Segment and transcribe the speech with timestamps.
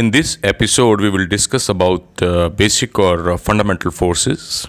[0.00, 4.66] In this episode, we will discuss about uh, basic or uh, fundamental forces.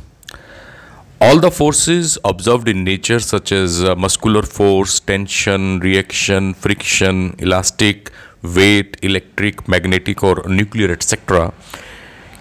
[1.22, 8.12] All the forces observed in nature, such as uh, muscular force, tension, reaction, friction, elastic,
[8.42, 11.54] weight, electric, magnetic, or nuclear, etc.,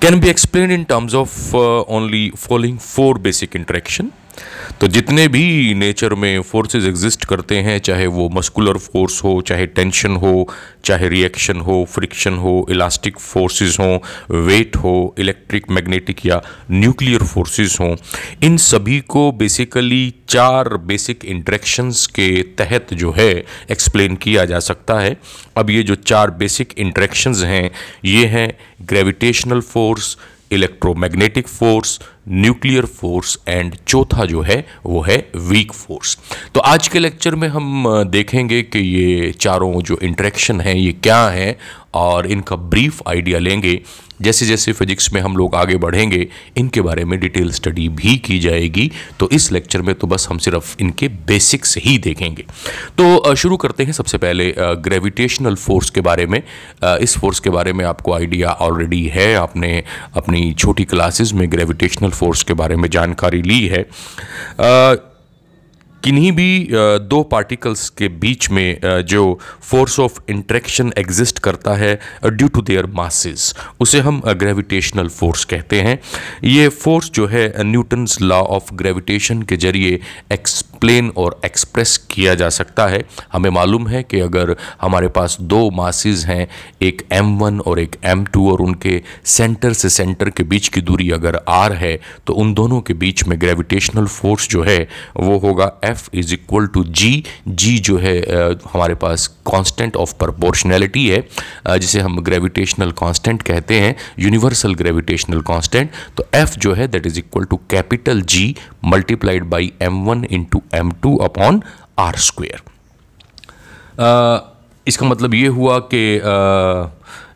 [0.01, 4.13] can be explained in terms of uh, only following four basic interaction
[4.81, 9.67] तो जितने भी nature में forces exist करते हैं, चाहे वो muscular force हो, चाहे
[9.67, 10.49] टेंशन हो,
[10.85, 17.77] चाहे रिएक्शन हो फ्रिक्शन हो इलास्टिक फोर्सेस हो वेट हो इलेक्ट्रिक मैग्नेटिक या न्यूक्लियर फोर्सेस
[17.81, 17.97] हो,
[18.43, 23.31] इन सभी को बेसिकली चार बेसिक इंट्रैक्शंस के तहत जो है
[23.71, 25.17] एक्सप्लेन किया जा सकता है।
[25.57, 27.71] अब ये जो चार बेसिक इंट्रैक्शंस हैं,
[28.05, 30.17] ये हैं gravitational force
[30.53, 31.99] electromagnetic force
[32.31, 36.19] nuclear force and चौथा जो है, वो है वीक फोर्स।
[36.55, 41.23] तो आज के लेक्चर में हम देखेंगे कि ये चारों जो इंट्रैक्शन हैं, ये क्या
[41.29, 41.57] हैं
[41.95, 43.81] और इनका ब्रीफ आइडिया लेंगे।
[44.23, 48.39] जैसे जैसे फिजिक्स में हम लोग आगे बढ़ेंगे, इनके बारे में डिटेल स्टडी भी की
[48.41, 52.45] जाएगी। तो इस लेक्चर में तो बस हम सिर्फ़ इनके बेसिक्स ही देखेंगे।
[52.99, 56.43] तो शुरू करते हैं सबसे पहले ग्रेविटेशनल फोर्स के बारे में।
[56.85, 59.83] इस फोर्स के बारे में आपको आइडिया ऑलरेडी है। आपने
[60.15, 63.87] अपनी छोटी क्लासेस में ग्रेविटेशनल फोर्स के बारे में जानकारी ली है।
[66.03, 66.69] किन्हीं भी
[67.05, 72.87] दो पार्टिकल्स के बीच में जो फोर्स ऑफ़ इंट्रैक्शन एग्जिस्ट करता है ड्यू टू देयर
[72.95, 75.99] मासेस, उसे हम ग्रेविटेशनल फोर्स कहते हैं।
[76.45, 80.01] ये फोर्स जो है, न्यूटन्स लॉ ऑफ़ ग्रेविटेशन के ज़रिए
[80.81, 85.71] एक्सप्लेन और एक्सप्रेस किया जा सकता है। हमें मालूम है कि अगर हमारे पास दो
[85.71, 86.47] मासेस हैं,
[86.83, 91.41] एक m1 और एक m2 और उनके सेंटर से सेंटर के बीच की दूरी अगर
[91.51, 94.79] r है तो उन दोनों के बीच में ग्रेविटेशनल फोर्स जो है,
[95.17, 97.13] वो होगा F is equal to G
[97.49, 98.17] G जो है
[98.73, 105.91] हमारे पास कांस्टेंट ऑफ़ प्रोपोर्शनैलिटी है जिसे हम ग्रेविटेशनल कांस्टेंट कहते हैं यूनिवर्सल ग्रेविटेशनल कांस्टेंट
[106.17, 110.63] तो एफ़ जो है that is equal to capital G multiplied by M one into
[110.75, 111.63] M two upon
[111.99, 112.63] R square
[114.87, 116.03] इसका मतलब ये हुआ कि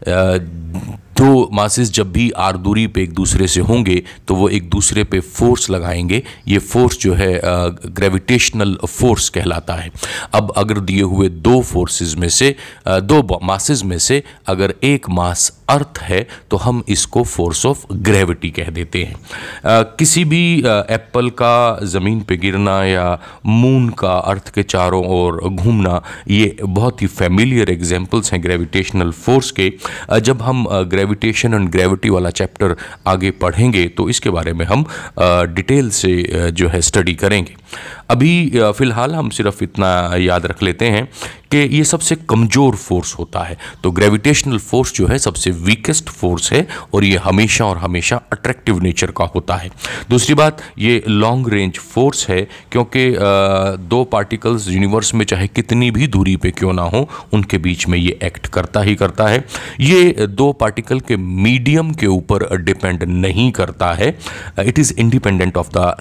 [0.07, 5.05] दो मासेस जब भी आर दूरी पे एक दूसरे से होंगे तो वो एक दूसरे
[5.05, 9.91] पे फोर्स लगाएँगे। ये फोर्स जो है ग्रेविटेशनल फोर्स कहलाता है।
[10.35, 12.55] अब अगर दिए हुए दो फोर्सेस में से
[12.89, 18.51] दो मासेस में से अगर एक मास अर्थ है तो हम इसको फोर्स ऑफ़ ग्रेविटी
[18.51, 19.17] कह देते हैं।
[19.99, 26.03] किसी भी एप्पल का ज़मीन पे गिरना या मून का अर्थ के चारों ओर घूमना,
[26.29, 29.73] ये बहुत ही फेमिलियर एग्जांपल्स हैं ग्रेविटेशनल फोर्स के।
[30.21, 34.85] जब हम ग्रेविटेशन एंड ग्रेविटी वाला चैप्टर आगे पढ़ेंगे तो इसके बारे में हम
[35.55, 37.57] डिटेल से जो है स्टडी करेंगे।
[38.11, 39.89] अभी फ़िलहाल हम सिर्फ़ इतना
[40.19, 41.09] याद रख लेते हैं
[41.51, 46.53] कि ये सबसे कमज़ोर फोर्स होता है। तो ग्रेविटेशनल फोर्स जो है सबसे वीकेस्ट फोर्स
[46.53, 49.71] है और ये हमेशा और हमेशा अट्रैक्टिव नेचर का होता है।
[50.11, 52.41] दूसरी बात, ये लॉन्ग रेंज फोर्स है
[52.73, 53.07] क्योंकि
[53.89, 57.99] दो पार्टिकल्स यूनिवर्स में चाहे कितनी भी दूरी पे क्यों ना हो, उनके बीच में
[57.99, 59.45] ये एक्ट करता ही करता है।
[59.85, 64.09] ये दो पार्टिकल के मीडियम के ऊपर डिपेंड नहीं करता है।
[64.61, 65.97] It is independent of the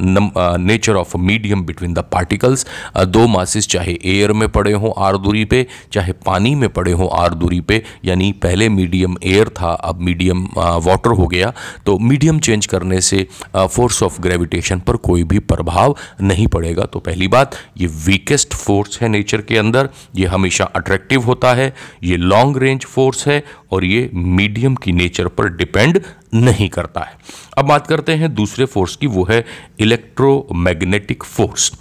[0.60, 2.66] nature of medium between the particles
[3.08, 7.10] दो मासिस चाहे एयर में पड़े हों आर दूरी पे, चाहे पानी में पड़े हों
[7.14, 11.52] आर दूरी पे, यानी पहले मीडियम एयर था, अब मीडियम वाटर हो गया।
[11.86, 17.00] तो मीडियम चेंज करने से फोर्स ऑफ़ ग्रेविटेशन पर कोई भी प्रभाव नहीं पड़ेगा। तो
[17.02, 21.74] पहली बात, ये वीकेस्ट फोर्स है नेचर के अंदर। ये हमेशा अट्रैक्टिव होता है।
[22.04, 26.02] ये लॉन्ग रेंज फोर्स है और ये मीडियम की नेचर पर डिपेंड
[26.34, 27.18] नहीं करता है।
[27.58, 29.46] अब बात करते हैं दूसरे फोर्स की, वो है
[29.80, 31.72] electromagnetic force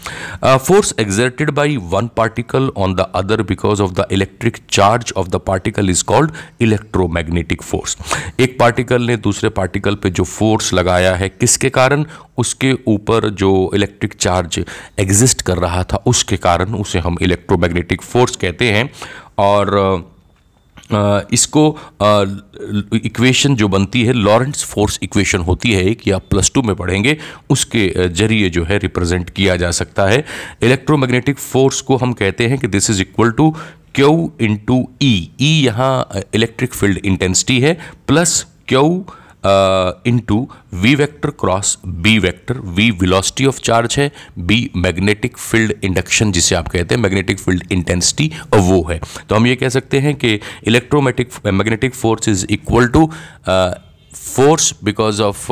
[0.44, 5.36] force exerted by one particle on the other because of the electric charge of the
[5.46, 7.96] particle is called electromagnetic force
[8.40, 12.04] एक पार्टिकल ने दूसरे पार्टिकल पे जो फोर्स लगाया है, किसके कारण?
[12.38, 14.64] उसके ऊपर जो इलेक्ट्रिक चार्ज
[14.98, 18.90] एग्जिस्ट कर रहा था, उसके कारण उसे हम इलेक्ट्रोमैग्नेटिक फोर्स कहते हैं।
[19.38, 20.11] और
[21.32, 21.64] इसको
[22.96, 27.16] इक्वेशन जो बनती है, लॉरेंट्स फोर्स इक्वेशन होती है एक आप प्लस टू में पढ़ेंगे,
[27.50, 30.24] उसके ज़रिए जो है रिप्रेजेंट किया जा सकता है।
[30.62, 33.50] इलेक्ट्रोमैग्नेटिक फोर्स को हम कहते हैं कि this is equal to
[33.94, 37.78] q into E E यहाँ इलेक्ट्रिक फ़ील्ड इंटेंसिटी है
[38.08, 39.04] plus q
[39.44, 46.32] into v vector cross B vector v velocity of charge है बी मैग्नेटिक फ़ील्ड इंडक्शन
[46.32, 50.14] जिसे आप कहते हैं मैग्नेटिक फ़ील्ड इंटेंसिटी वो है। तो हम ये कह सकते हैं
[50.14, 53.06] कि electromagnetic magnetic force is equal to
[53.46, 55.50] force because of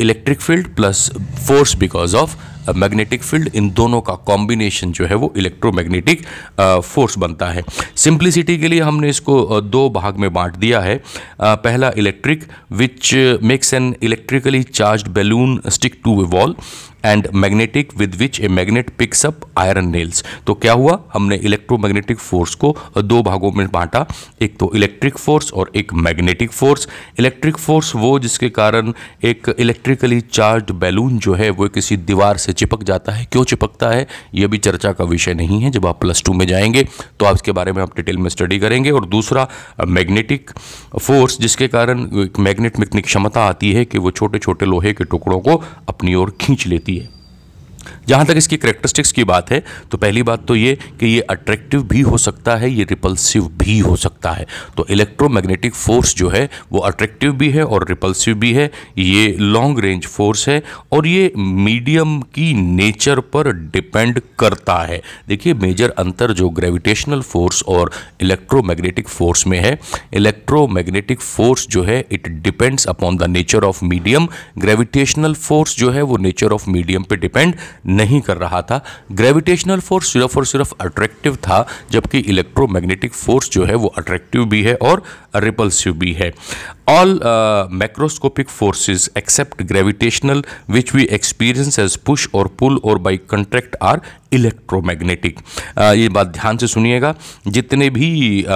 [0.00, 1.10] electric field plus
[1.46, 2.36] force because of
[2.68, 6.24] magnetic field इन दोनों का कॉम्बिनेशन जो है वो इलेक्ट्रोमैग्नेटिक
[6.60, 7.62] फोर्स बनता है।
[7.96, 10.96] सिंप्लिसिटी के लिए हमने इसको दो भाग में बांट दिया है।
[11.40, 16.54] पहला electric which makes an electrically charge balloon stick to a wall
[17.04, 20.98] and magnetic with which a magnet picks up iron nails तो क्या हुआ?
[21.14, 24.06] हमने इलेक्ट्रोमैग्नेटिक फोर्स को दो भागों में बांटा।
[24.42, 28.92] एक तो इलेक्ट्रिक फोर्स और एक मैग्नेटिक फोर्स इलेक्ट्रिक फोर्स वो जिसके कारण
[29.24, 33.88] एक इलेक्ट्रिकली चार्ज बैलून जो है, वो किसी दीवार से चिपक जाता है। क्यों चिपकता
[33.90, 34.06] है?
[34.34, 36.86] ये भी चर्चा का विषय नहीं है। जब आप प्लस टू में जाएँगे
[37.20, 39.48] तो आप इसके बारे में आप डिटेल में स्टडी करेंगे। और दूसरा
[39.88, 40.50] मैग्नेटिक
[41.00, 42.00] फोर्स जिसके कारण
[42.38, 46.14] मैग्नेट में इतनी क्षमता आती है कि वो छोटे छोटे लोहे के टुकड़ों को अपनी
[46.14, 46.93] ओर खींच लेती है
[48.08, 51.82] जहाँ तक इसकी करेक्टरिस्टिक्स की बात है तो पहली बात तो ये कि ये अट्रैक्टिव
[51.84, 54.46] भी हो सकता है, ये रिपल्सिव भी हो सकता है।
[54.76, 59.80] तो इलेक्ट्रोमैग्नेटिक फोर्स जो है, वो अट्रैक्टिव भी है और रिपल्सिव भी है। ये लॉन्ग
[59.80, 66.32] रेंज फोर्स है और ये मीडियम की नेचर पर डिपेंड करता है। देखिए मेजर अंतर
[66.32, 67.90] जो ग्रेविटेशनल फोर्स और
[68.22, 69.78] इलेक्ट्रोमैग्नेटिक फोर्स में है
[70.14, 74.28] इलेक्ट्रोमैग्नेटिक फोर्स जो है it depends upon the nature of medium
[74.58, 77.54] gravitational force जो है, वो नेचर ऑफ़ मीडियम पे डिपेंड
[77.86, 78.82] नहीं कर रहा था।
[79.12, 84.62] ग्रेविटेशनल फोर्स सिर्फ़ और सिर्फ़ अट्रैक्टिव था जबकि इलेक्ट्रोमैग्नेटिक फोर्स जो है वो अट्रैक्टिव भी
[84.62, 85.02] है और
[85.36, 86.32] रिपल्सिव भी है।
[86.88, 87.20] All
[87.72, 94.00] macroscopic forces except gravitational which we experience as push और पुल और बाई कंट्रैक्ट आर
[94.32, 95.38] इलेक्ट्रोमैग्नेटिक
[95.78, 97.14] ये बात ध्यान से सुनिएगा।
[97.48, 98.08] जितने भी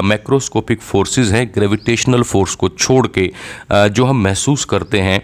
[0.05, 3.27] मैक्रोस्कोपिक फोर्सेस हैं ग्रेविटेशनल फोर्स को छोड़ के
[3.73, 5.21] uh, जो हम महसूस करते हैं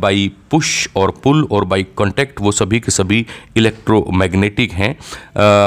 [0.00, 3.24] बाई पुश और पुल और बाई कॉन्टैक्ट वो सभी के सभी
[3.56, 4.92] इलेक्ट्रोमैग्नेटिक हैं।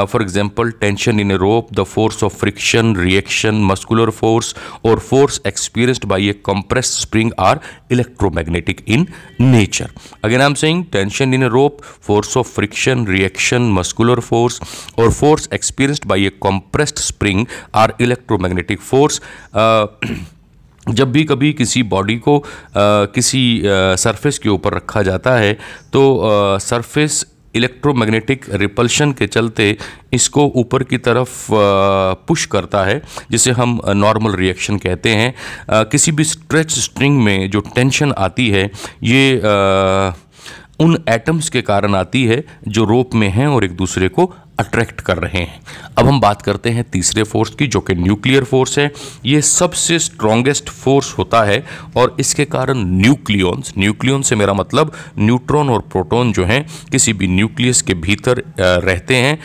[0.05, 5.41] For example tension in a rope the force of friction reaction muscular force और force
[5.47, 7.59] experienced by a compress spring are
[7.91, 9.07] electromagnetic in
[9.41, 9.89] nature
[10.23, 14.59] again I am saying tension in a rope force of friction reaction muscular force
[14.99, 17.45] और force experienced by a compressed spring
[17.75, 19.21] are electromagnetic force
[20.89, 22.43] जब भी कभी किसी body को आ,
[23.05, 25.53] किसी surface के ऊपर रखा जाता है
[25.93, 26.21] तो
[26.61, 27.25] सरफेस
[27.55, 29.77] इलेक्ट्रोमैग्नेटिक रिपल्शन के चलते
[30.13, 31.47] इसको ऊपर की तरफ़
[32.27, 33.01] पुश करता है
[33.31, 35.33] जिसे हम नॉर्मल रिएक्शन कहते हैं।
[35.71, 38.71] किसी भी स्ट्रेच स्ट्रिंग में जो टेंशन आती है
[39.03, 39.37] ये
[40.79, 45.01] उन एटम्स के कारण आती है जो रोप में हैं और एक दूसरे को अट्रैक्ट
[45.01, 45.61] कर रहे हैं।
[45.97, 48.91] अब हम बात करते हैं तीसरे फोर्स की, जो कि न्यूक्लियर फोर्स है।
[49.25, 51.63] ये सबसे स्ट्रॉन्गेस्ट फोर्स होता है
[51.97, 57.27] और इसके कारण न्यूक्लियंस न्यूक्लियन से मेरा मतलब न्यूट्रॉन और प्रोटॉन जो हैं, किसी भी
[57.27, 59.37] न्यूक्लियस के भीतर रहते हैं।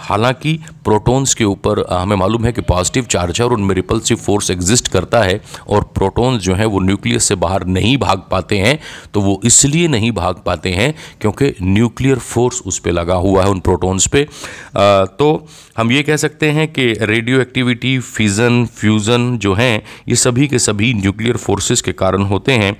[0.00, 4.50] हालाँकि प्रोटॉन्स के ऊपर हमें मालूम है कि पॉजिटिव चार्ज है और उनमें रिपल्सिव फोर्स
[4.50, 8.78] एग्जिस्ट करता है और प्रोटॉन्स जो हैं वो न्यूक्लियस से बाहर नहीं भाग पाते हैं
[9.14, 13.50] तो वो इसलिए नहीं भाग पाते हैं क्योंकि न्यूक्लियर फोर्स उस पर लगा हुआ है
[13.50, 14.26] उन प्रोटॉन्स पे।
[14.74, 15.46] तो
[15.76, 20.58] हम ये कह सकते हैं कि रेडियो एक्टिविटी फिज़न फ्यूज़न जो हैं, ये सभी के
[20.58, 22.76] सभी न्यूक्लियर फोर्सेस के कारण होते हैं।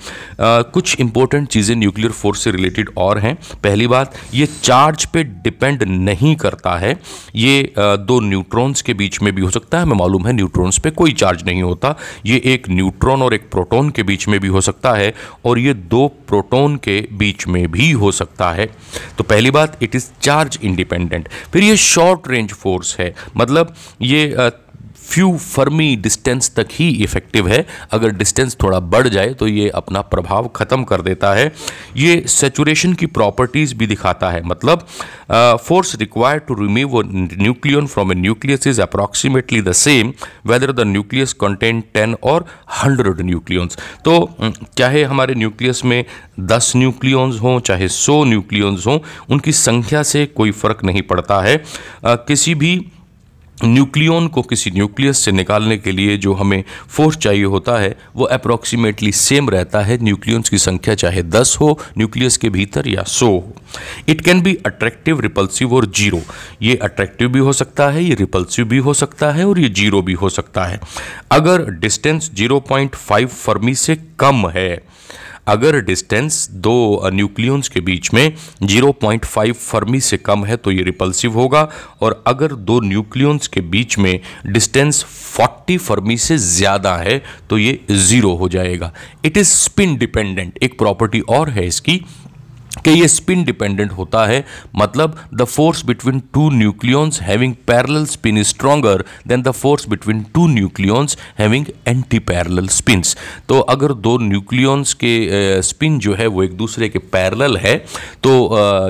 [0.73, 5.83] कुछ इंपॉर्टेंट चीज़ें न्यूक्लियर फोर्स से रिलेटेड और हैं। पहली बात, ये चार्ज पे डिपेंड
[5.83, 6.97] नहीं करता है।
[7.37, 10.91] ये दो न्यूट्रॉन्स के बीच में भी हो सकता है, हमें मालूम है न्यूट्रॉन्स पे
[10.93, 11.95] कोई चार्ज नहीं होता।
[12.27, 15.13] ये एक न्यूट्रॉन और एक प्रोटॉन के बीच में भी हो सकता है
[15.45, 18.67] और ये दो प्रोटॉन के बीच में भी हो सकता है।
[19.19, 24.51] तो पहली बात इट इज़ चार्ज इंडिपेंडेंट फिर ये शॉर्ट रेंज फोर्स है। मतलब ये
[25.03, 30.01] फ्यू फर्मी डिस्टेंस तक ही इफ़ेक्टिव है। अगर डिस्टेंस थोड़ा बढ़ जाए तो ये अपना
[30.03, 31.53] प्रभाव ख़त्म कर देता है।
[31.97, 34.87] ये सेचुरेशन की प्रॉपर्टीज़ भी दिखाता है। मतलब
[35.63, 40.13] force required to remove nucleon from a nucleus is approximately the same
[40.47, 42.47] whether the nucleus contain ten और
[42.83, 44.29] हंड्रेड न्यूक्लियंस तो
[44.79, 46.05] चाहे हमारे न्यूक्लियस में
[46.41, 48.99] दस न्यूक्लियंस हों, चाहे सौ न्यूक्लियंस हों,
[49.31, 51.57] उनकी संख्या से कोई फ़र्क नहीं पड़ता है।
[52.05, 52.75] किसी भी
[53.65, 58.25] न्यूक्लियन को किसी न्यूक्लियस से निकालने के लिए जो हमें फोर्स चाहिए होता है, वो
[58.25, 63.27] अप्रॉक्सीमेटली सेम रहता है। न्यूक्लियंस की संख्या चाहे 10 हो, न्यूक्लियस के भीतर या 100
[63.27, 63.55] हो।
[64.09, 66.21] It can be attractive repulsive और ज़ीरो
[66.63, 70.03] ये अट्रैक्टिव भी हो सकता है, ये रिपल्सिव भी हो सकता है और ये ज़ीरो
[70.03, 70.81] भी हो सकता है।
[71.31, 74.83] अगर डिस्टेंस 0.5 फर्मी से कम है
[75.47, 78.35] अगर डिस्टेंस दो न्यूक्लियंस के बीच में
[78.65, 81.69] 0.5 फर्मी से कम है तो ये रिपल्सिव होगा।
[82.03, 87.79] और अगर दो न्यूक्लियंस के बीच में डिस्टेंस 40 फर्मी से ज़्यादा है तो ये
[87.91, 88.93] ज़ीरो हो जाएगा।
[89.25, 92.01] इट इज़ स्पिन डिपेंडेंट एक प्रॉपर्टी और है इसकी।
[92.85, 94.45] कि ये स्पिन डिपेंडेंट होता है
[94.77, 100.23] मतलब the force between two nucleons having parallel spin is stronger than the force between
[100.35, 103.17] two nucleons having anti parallel spins
[103.49, 105.13] तो अगर दो न्यूक्लियंस के
[105.63, 107.77] स्पिन जो है वो एक दूसरे के पैरेलल है
[108.23, 108.33] तो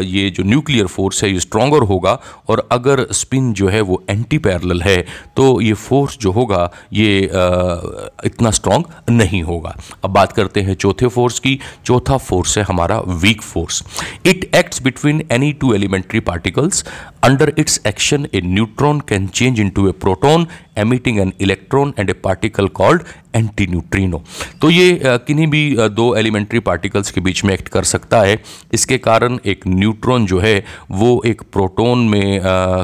[0.02, 4.38] ये जो न्यूक्लियर फोर्स है ये स्ट्रॉन्गर होगा और अगर स्पिन जो है वो एंटी
[4.38, 5.00] पैरेलल है
[5.36, 7.18] तो ये फोर्स जो होगा ये
[8.26, 12.98] इतना स्ट्रॉन्ग नहीं होगा। अब बात करते हैं चौथे फोर्स की। चौथा फोर्स है हमारा
[13.22, 13.71] weak force
[14.24, 16.84] It acts between any two elementary particles.
[17.22, 22.14] Under its action, a neutron can change into a proton, emitting an electron and a
[22.28, 24.20] particle called anti neutrino
[24.62, 28.36] तो ये किन्हीं भी दो एलिमेंट्री पार्टिकल्स के बीच में एक्ट कर सकता है।
[28.72, 32.40] इसके कारण एक न्यूट्रॉन जो है वो एक प्रोटॉन में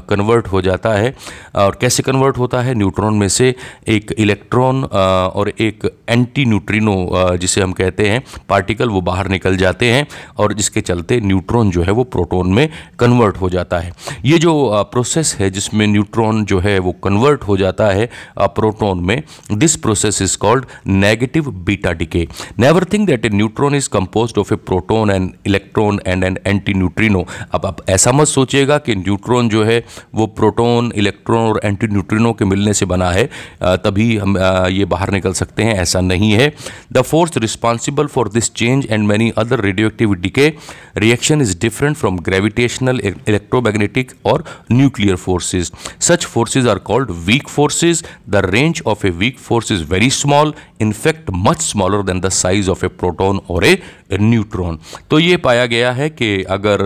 [0.09, 1.15] कन्वर्ट हो जाता है।
[1.55, 2.75] और कैसे कन्वर्ट होता है?
[2.75, 3.55] न्यूट्रॉन में से
[3.89, 9.93] एक इलेक्ट्रॉन और एक एंटी न्यूट्रिनो जिसे हम कहते हैं पार्टिकल वो बाहर निकल जाते
[9.93, 10.07] हैं
[10.39, 12.69] और जिसके चलते न्यूट्रॉन जो है वो प्रोटॉन में
[12.99, 13.93] कन्वर्ट हो जाता है।
[14.29, 14.53] ये जो
[14.93, 18.09] प्रोसेस है जिसमें न्यूट्रॉन जो है वो कन्वर्ट हो जाता है
[18.39, 22.27] प्रोटॉन में this process is called negative beta decay
[22.61, 27.23] Never think that a neutron is composed of a proton and electron and an anti-neutrino.
[27.55, 29.79] अब आप ऐसा मत सोचिएगा कि न्यूट्रॉन जो है
[30.15, 33.29] वो प्रोटॉन इलेक्ट्रॉन और एंटी न्यूट्रिनो के मिलने से बना है
[33.63, 34.37] तभी हम
[34.73, 36.53] ये बाहर निकल सकते हैं, ऐसा नहीं है
[36.93, 40.53] the force responsible for this change and many other radio decay
[40.97, 48.05] reaction is different from gravitational electromagnetic और nuclear forces such forces are called weak forces
[48.29, 52.21] the range of a weak force is very small small, in fact, much smaller than
[52.21, 53.77] the size of a proton or a
[54.13, 54.79] neutron
[55.11, 56.83] तो ये पाया गया है कि अगर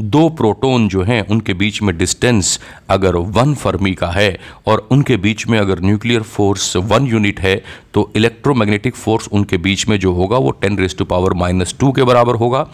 [0.00, 2.58] दो proton जो हैं, उनके बीच में डिस्टेंस
[2.90, 7.54] अगर वन फर्मी का है, और उनके बीच में अगर न्यूक्लियर फोर्स वन यूनिट है
[7.94, 11.92] तो इलेक्ट्रोमैग्नेटिक फोर्स उनके बीच में जो होगा, वो ten raise to power minus two
[11.92, 12.66] के बराबर होगा।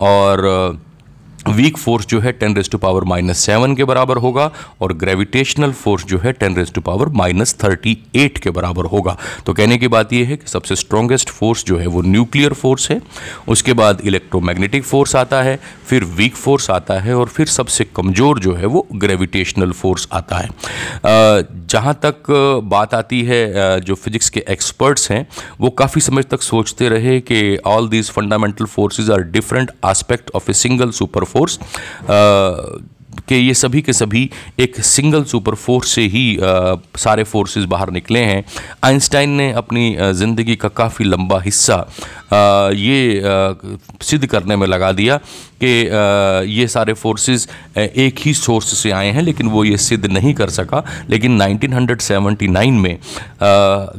[0.00, 0.42] और
[1.48, 5.72] वीक फोर्स जो है ten raise to power minus seven के बराबर होगा और ग्रेविटेशनल
[5.72, 9.78] फोर्स जो है ten raise to power minus thirty eight के बराबर होगा। तो कहने
[9.78, 13.00] की बात यह है कि सबसे स्ट्रॉन्गेस्ट फोर्स जो है वो न्यूक्लियर फोर्स है,
[13.48, 15.58] उसके बाद इलेक्ट्रोमैग्नेटिक फोर्स आता है,
[15.88, 20.36] फिर वीक फोर्स आता है और फिर सबसे कमज़ोर जो है वो ग्रेविटेशनल फोर्स आता
[20.36, 20.48] है।
[21.68, 22.30] जहाँ तक
[22.64, 25.26] बात आती है जो फिजिक्स के एक्सपर्ट्स हैं,
[25.60, 30.50] वो काफ़ी समय तक सोचते रहे कि all these fundamental forces are different aspect of
[30.50, 31.58] a single super force
[33.28, 34.28] कि ये सभी के सभी
[34.60, 38.44] एक सिंगल सुपर फोर्स से ही आ, सारे फोर्सेस बाहर निकले हैं।
[38.84, 43.54] आइंस्टाइन ने अपनी ज़िंदगी का काफ़ी लंबा हिस्सा आ, ये आ,
[44.02, 45.16] सिद्ध करने में लगा दिया
[45.64, 45.72] कि
[46.52, 50.50] ये सारे फोर्सेस एक ही सोर्स से आए हैं लेकिन वो ये सिद्ध नहीं कर
[50.50, 52.98] सका। लेकिन 1979 में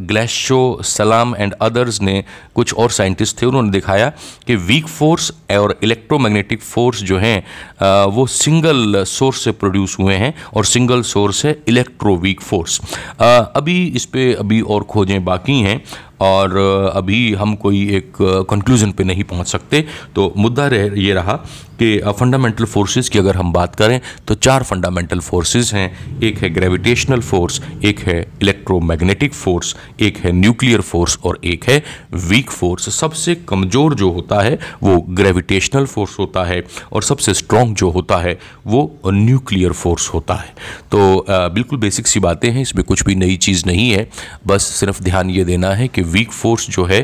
[0.08, 2.24] ग्लेशो सलाम एंड अदर्स ने
[2.56, 4.10] कुछ और साइंटिस्ट थे उन्होंने दिखाया
[4.48, 10.34] कि वीक फोर्स और इलेक्ट्रोमैग्नेटिक फोर्स जो हैं वो सिंगल सोर्स से प्रोड्यूस हुए हैं
[10.56, 12.80] और सिंगल सोर्स है इलेक्ट्रोवीक फोर्स
[13.22, 15.82] अभी इस पर अभी और खोजें बाकी हैं।
[16.22, 16.58] और
[16.96, 18.12] अभी हम कोई एक
[18.50, 21.34] कंक्लूजन पे नहीं पहुँच सकते। तो मुद्दा रह, ये रहा
[21.80, 26.50] कि फंडामेंटल फोर्सेस की अगर हम बात करें तो चार फंडामेंटल फोर्सेस हैं। एक है
[26.50, 31.82] ग्रेविटेशनल फोर्स एक है इलेक्ट्रोमैग्नेटिक फोर्स एक है न्यूक्लियर फोर्स और एक है
[32.26, 37.76] वीक फोर्स सबसे कमज़ोर जो होता है, वो ग्रेविटेशनल फोर्स होता है और सबसे स्ट्रॉन्ग
[37.76, 40.54] जो होता है, वो न्यूक्लियर फोर्स होता है।
[40.92, 44.08] तो बिल्कुल बेसिक सी बातें हैं, इसमें कुछ भी नई चीज़ नहीं है।
[44.48, 47.02] बस सिर्फ़ ध्यान ये देना है कि वीक फोर्स जो है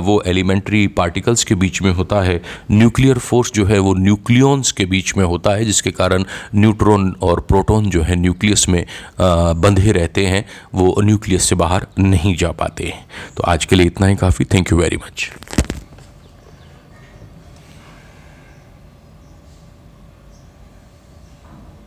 [0.00, 4.84] वो एलिमेंट्री पार्टिकल्स के बीच में होता है न्यूक्लियर फोर्स जो है वो न्यूक्लियंस के
[4.86, 6.24] बीच में होता है, जिसके कारण
[6.54, 8.84] न्यूट्रॉन और प्रोटॉन जो है न्यूक्लियस में
[9.20, 12.92] बंधे रहते हैं, वो न्यूक्लियस से बाहर नहीं जा पाते
[13.36, 15.30] तो आज के लिए इतना ही काफ़ी। Thank you very much